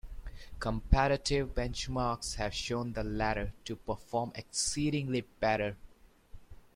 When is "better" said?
5.39-5.77